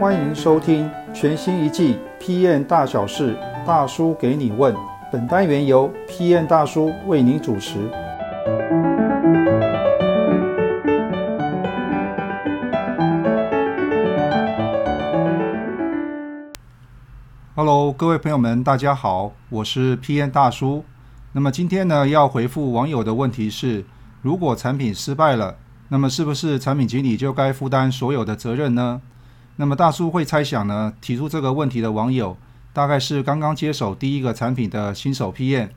[0.00, 3.34] 欢迎收听全新一季《PM 大小事》，
[3.66, 4.74] 大叔给你问。
[5.10, 7.78] 本单元由 PM 大叔为您主持。
[17.54, 20.84] Hello，各位朋友们，大家好，我是 PM 大叔。
[21.32, 23.84] 那么今天呢，要回复网友的问题是：
[24.22, 25.56] 如果产品失败了，
[25.88, 29.00] 那么是不是产品经理就该负担所有的责任呢？
[29.56, 32.36] 那么大叔会猜想呢，提出这个问题的网友
[32.72, 35.68] 大概是刚刚接手第一个产品的新手 PM，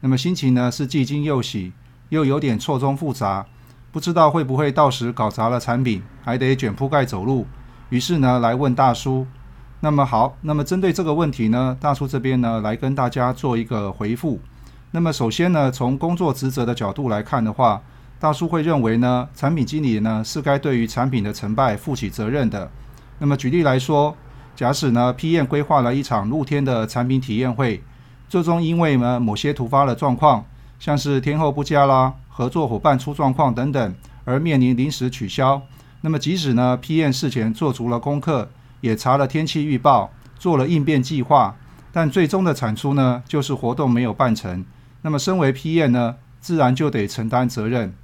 [0.00, 1.72] 那么心情呢是既惊又喜，
[2.10, 3.44] 又有点错综复杂，
[3.90, 7.46] 不知道会不会到时搞砸了产品，还得卷铺盖走路。
[7.88, 9.26] 于是呢来问大叔。
[9.80, 14.40] 那么好，那么针对这个问题呢，大叔这边呢来跟大家做一个回复。
[14.92, 17.82] 那么首先呢，从工作职责的角度来看的话，
[18.18, 22.70] 大叔会认为呢，产品经理呢是该对于产品的成败负起责任的。
[23.18, 24.16] 那么举例来说，
[24.56, 27.82] 假使呢，PM 规划了一场露天的产品体验会，
[28.28, 30.44] 最终因为呢某些突发的状况，
[30.78, 35.62] 像是天候不佳啦、合作伙伴出状况等等，而面临临时取消。
[36.02, 41.56] 那么即使呢，PM 事前做足了功课，也查了天气预报，做了应变计划，
[41.92, 44.64] 但最终的产出呢，就是活动没有办成。
[45.02, 47.94] 那么身为 PM 呢，自然就得承担责任。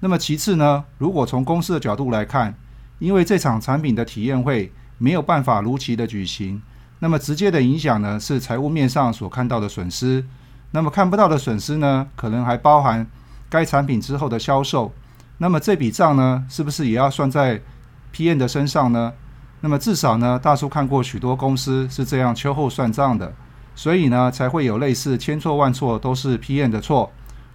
[0.00, 2.54] 那么其次呢，如果从公司的角度来看，
[2.98, 6.60] 因为这场产品的体验会没有办法如期的举行，
[6.98, 10.24] 那么直接的影响呢是财务面上所看到的损失。
[10.72, 13.06] 那么看不到的损失呢，可能还包含
[13.48, 14.92] 该产品之后的销售。
[15.38, 17.62] 那么这笔账呢，是不是也要算在
[18.12, 19.12] PM 的身上呢？
[19.60, 23.32] 那么至少呢，大叔看过许多公司是这样秋后算账的，
[23.74, 27.10] 所以呢，才会有类似千错万错都是 PM 的错，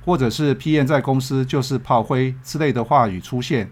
[0.05, 3.69] 或者是 PM 在公司就是炮灰之类的话语出现。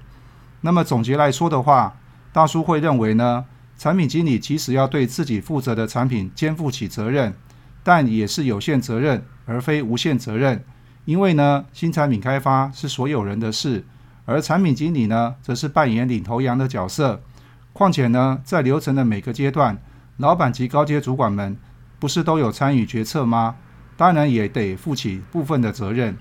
[0.61, 1.97] 那么总结来说的话，
[2.31, 3.45] 大叔会认为呢，
[3.77, 7.33] 产品经理即使要对自己负责的产品肩负起责任，
[7.83, 10.63] 但也是有限责任，而非无限责任。
[11.05, 13.83] 因为呢，新产品开发是所有人的事，
[14.25, 17.21] 而产品经理呢，则是扮演领头羊的角色。
[17.73, 19.81] 况且呢，在流程的每个阶段，
[20.17, 21.57] 老板及高阶主管们
[21.97, 23.55] 不是都有参与决策吗？
[23.97, 26.15] 当然也得负起部分的责任。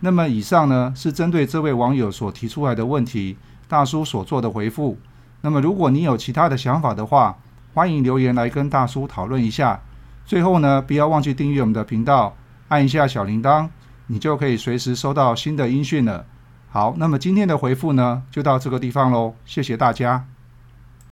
[0.00, 3.36] 那么以上呢，是针对这位网友所提出来的问题。
[3.68, 4.98] 大叔所做的回复。
[5.40, 7.36] 那么，如果你有其他的想法的话，
[7.74, 9.80] 欢迎留言来跟大叔讨论一下。
[10.24, 12.36] 最后呢，不要忘记订阅我们的频道，
[12.68, 13.68] 按一下小铃铛，
[14.06, 16.24] 你就可以随时收到新的音讯了。
[16.70, 20.24] 好，那么今天的回复呢，就到这个地方喽，谢谢大家。